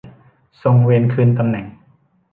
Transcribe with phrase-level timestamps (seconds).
[0.61, 1.65] ทรงเวนคืนตำแหน่ง